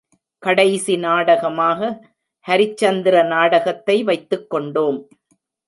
[0.43, 1.89] கடைசி நாடகமாக
[2.45, 4.99] ஹரிச்சந்திர நாடகத்தை வைத்துக்கொண்டோம்.